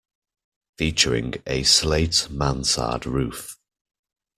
Featuring 0.79 1.35
a 1.45 1.61
slate 1.61 2.27
mansard 2.31 3.05
roof. 3.05 3.59